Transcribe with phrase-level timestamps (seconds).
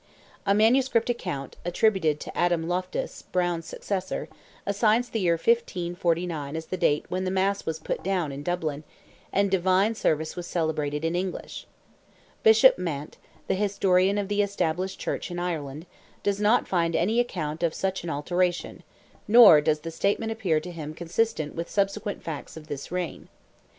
[0.47, 4.29] A manuscript account, attributed to Adam Loftus, Browne's successor,
[4.65, 8.83] assigns the year 1549 as the date when "the Mass was put down," in Dublin,
[9.31, 11.67] "and divine service was celebrated in English."
[12.41, 15.85] Bishop Mant, the historian of the Established Church in Ireland,
[16.23, 18.81] does not find any account of such an alteration,
[19.27, 23.29] nor does the statement appear to him consistent with subsequent facts of this reign.